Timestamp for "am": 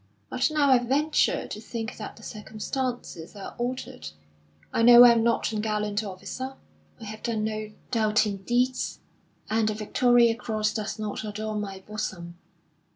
5.11-5.21